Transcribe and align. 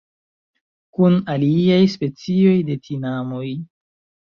Kun 0.97 1.17
aliaj 1.33 1.77
specioj 1.97 2.57
de 2.73 2.81
tinamoj. 2.89 3.47